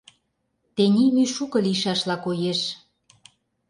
Тений 0.75 1.09
мӱй 1.15 1.29
шуко 1.35 1.57
лийшашла 1.65 2.15
коеш. 2.25 2.59